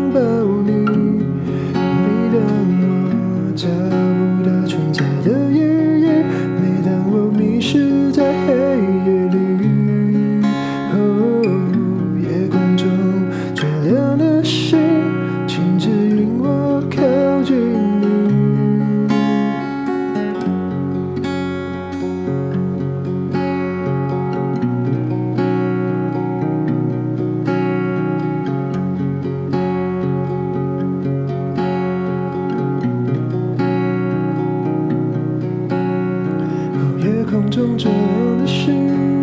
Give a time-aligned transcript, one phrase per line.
[0.00, 0.39] 言
[37.40, 39.19] 风，中最亮的星，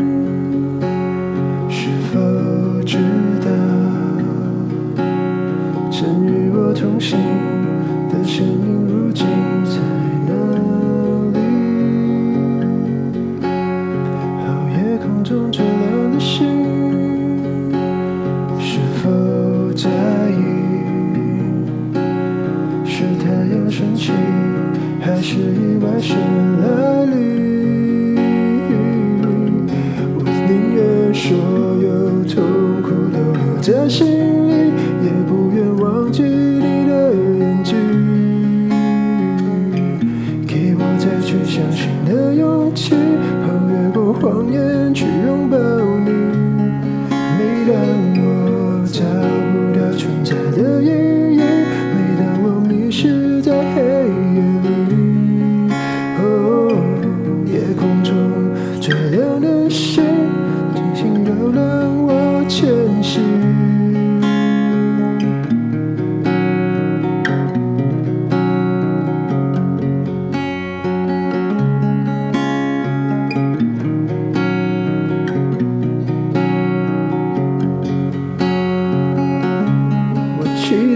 [44.27, 45.16] 谎言去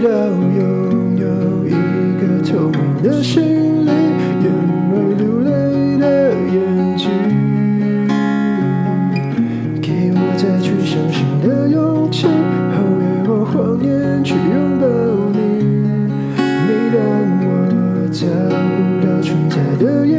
[0.02, 1.24] 要拥有
[1.64, 1.70] 一
[2.18, 3.92] 个透明的心灵，
[4.42, 4.50] 眼
[4.90, 6.04] 会流泪的
[6.50, 6.58] 眼
[6.96, 7.06] 睛，
[9.80, 14.84] 给我再去相信的勇气，和越过谎言去拥抱
[15.38, 15.38] 你。
[16.36, 16.98] 每当
[17.44, 17.46] 我
[18.10, 20.14] 找不到存在的意义，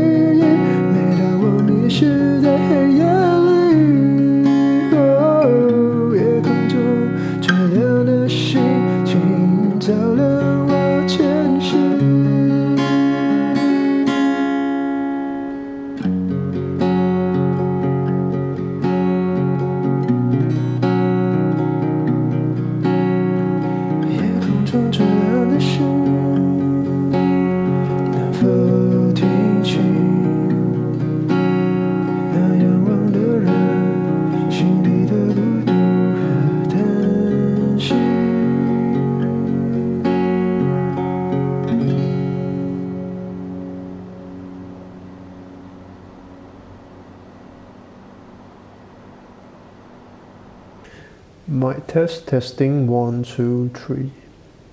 [51.53, 54.09] My test testing one two three，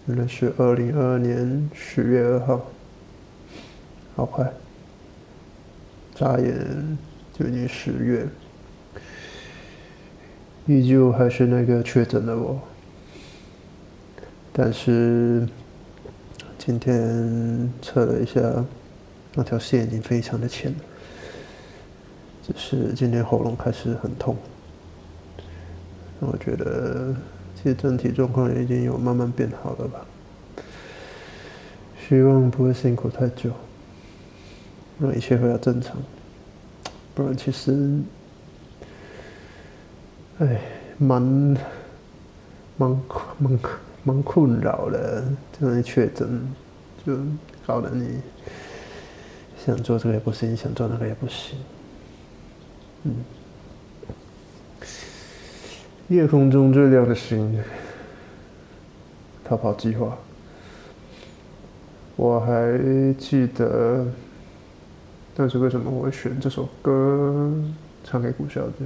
[0.07, 2.71] 原来是二零二二年十月二号，
[4.17, 4.51] 好快，
[6.15, 6.99] 眨眼
[7.35, 8.27] 就已经十月，
[10.65, 12.59] 依旧还是那个确诊的我，
[14.51, 15.47] 但是
[16.57, 18.41] 今天测了一下，
[19.35, 20.79] 那条线已经非常的浅了，
[22.43, 24.35] 只是今天喉咙开始很痛。
[26.21, 27.15] 我觉得
[27.57, 30.07] 其实整体状况也已经有慢慢变好了吧，
[31.99, 33.51] 希望不会辛苦太久，
[34.99, 35.97] 让一切回到正常。
[37.15, 38.01] 不然其实，
[40.39, 40.61] 哎，
[40.99, 41.23] 蛮
[42.77, 43.01] 蛮
[43.39, 43.59] 蛮
[44.05, 45.25] 蛮困扰的，
[45.59, 46.41] 这样一确诊，
[47.07, 47.17] 就
[47.67, 48.21] 搞得你
[49.65, 51.59] 想做这个也不行，想做那个也不行，
[53.05, 53.15] 嗯。
[56.11, 57.57] 夜空中最亮的星，
[59.45, 60.19] 逃跑计划。
[62.17, 62.77] 我还
[63.17, 64.05] 记得，
[65.37, 67.55] 但是为什么我会选这首歌
[68.03, 68.85] 唱给顾小姐？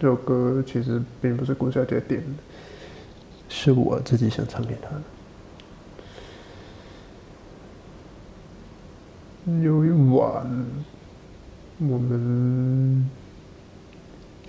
[0.00, 2.42] 这首歌其实并不是顾小姐点的，
[3.48, 5.02] 是我自己想唱给她的。
[9.62, 10.66] 有一晚，
[11.78, 13.08] 我们。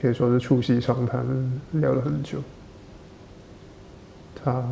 [0.01, 1.23] 可以说是促膝长谈，
[1.73, 2.41] 聊了很久。
[4.43, 4.67] 他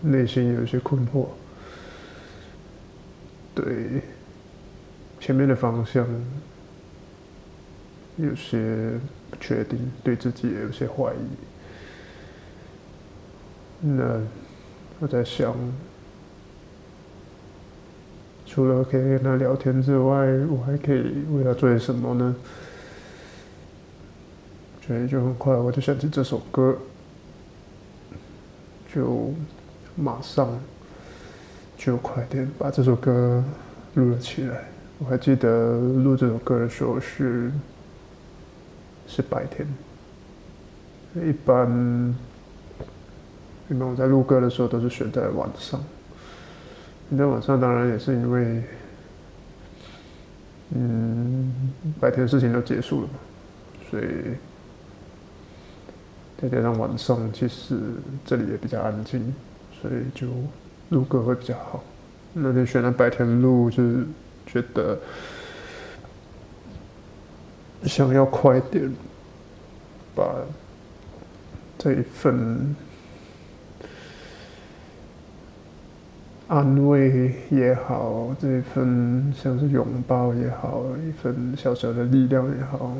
[0.00, 1.28] 内心有一些困惑，
[3.54, 4.02] 对
[5.20, 6.04] 前面的方向
[8.16, 8.98] 有些
[9.30, 11.28] 不确定，对自己也有些怀疑。
[13.82, 14.20] 那
[14.98, 15.54] 我在想，
[18.44, 22.34] 除了可以跟他聊天之外，我还可以为他做些什么呢？
[24.86, 26.78] 所以就很快，我就想起这首歌，
[28.94, 29.34] 就
[29.96, 30.48] 马上
[31.76, 33.42] 就快点把这首歌
[33.94, 34.62] 录了起来。
[34.98, 37.50] 我还记得录这首歌的时候是
[39.08, 39.66] 是白天，
[41.16, 42.14] 一般
[43.68, 45.82] 一般我在录歌的时候都是选在晚上。
[47.18, 48.62] 在晚上当然也是因为，
[50.76, 53.14] 嗯，白天的事情都结束了嘛，
[53.90, 54.04] 所以。
[56.40, 57.78] 再加上晚上，其实
[58.24, 59.34] 这里也比较安静，
[59.80, 60.26] 所以就
[60.90, 61.82] 录歌会比较好。
[62.34, 64.06] 那天选了白天录，就是
[64.46, 64.98] 觉得
[67.84, 68.92] 想要快点
[70.14, 70.34] 把
[71.78, 72.76] 这一份
[76.48, 82.94] 安慰也好，这一份像是拥抱也好，一份小小的力量也好，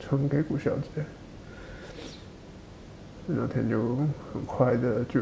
[0.00, 1.04] 传给顾小姐。
[3.30, 3.78] 那天就
[4.32, 5.20] 很快的就，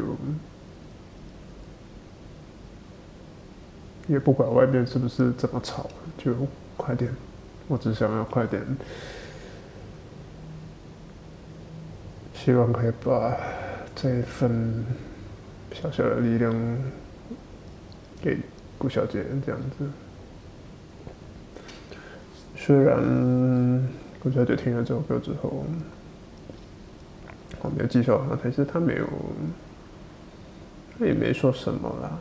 [4.07, 6.33] 也不管外面是不是这么吵，就
[6.77, 7.13] 快点，
[7.67, 8.63] 我只想要快点，
[12.33, 13.37] 希望可以把
[13.93, 14.85] 这一份
[15.73, 16.55] 小小的力量
[18.21, 18.37] 给
[18.77, 19.85] 顾小姐这样子。
[22.55, 23.85] 虽然
[24.23, 25.65] 顾小姐听了这首歌之后。
[27.61, 29.05] 我没有记错，但是他没有，
[30.97, 32.17] 他也没说什么啦。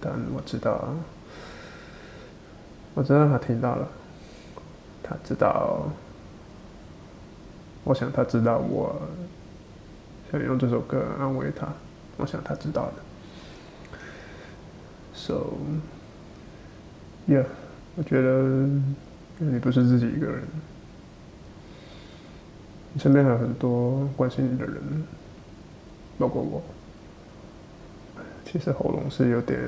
[0.00, 0.88] 但我知道，
[2.94, 3.86] 我知道他听到了，
[5.02, 5.86] 他知道，
[7.84, 8.98] 我想他知道我
[10.30, 11.68] 想用这首歌安慰他，
[12.16, 12.94] 我想他知道的。
[15.12, 15.34] So，yeah，
[17.96, 18.66] 我觉得
[19.38, 20.42] 你不是自己一个人。
[22.92, 25.04] 你身边还有很多关心你的人，
[26.18, 26.62] 包括我。
[28.44, 29.60] 其实喉咙是有点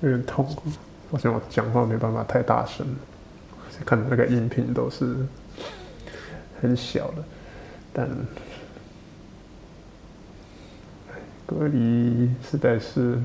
[0.00, 0.46] 有点痛，
[1.10, 2.86] 好像我讲话没办法太大声，
[3.84, 5.16] 看那个音频都是
[6.62, 7.22] 很小的，
[7.92, 8.08] 但
[11.44, 13.20] 隔离实在是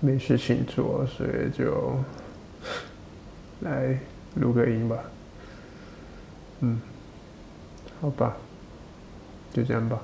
[0.00, 1.96] 没事情做，所以就
[3.60, 3.98] 来
[4.34, 4.98] 录个音吧。
[6.64, 6.80] 嗯，
[8.00, 8.34] 好吧，
[9.52, 10.00] 就这样吧。